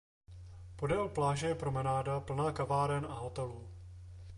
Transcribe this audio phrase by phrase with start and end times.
[0.75, 3.69] Podél pláže je promenáda plná kaváren a hotelů.